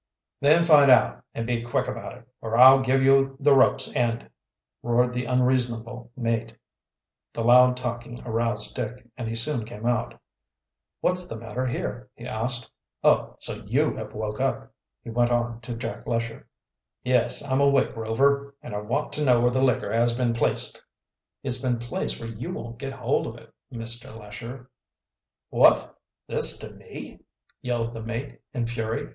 [0.39, 4.31] "Then find out, and be quick about it, or I'll give you the rope's end!"
[4.81, 6.57] roared the unreasonable mate.
[7.33, 10.19] The loud talking aroused Dick, and he soon came out.
[11.01, 12.71] "What's the matter here?" he asked.
[13.03, 16.47] "Oh, so you have woke up," he went on to Jack Lesher.
[17.03, 18.55] "Yes, I'm awake, Rover.
[18.63, 20.83] And I want to know where the liquor has been placed."
[21.43, 24.17] "It's been placed where you won't get hold of it, Mr.
[24.17, 24.67] Lesher."
[25.51, 25.95] "What!
[26.25, 27.19] This to me!"
[27.61, 29.07] yelled the mate, in fury.